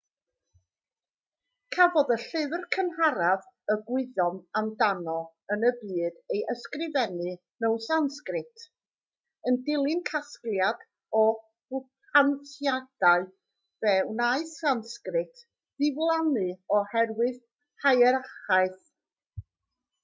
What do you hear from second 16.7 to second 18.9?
oherwydd hierarchaeth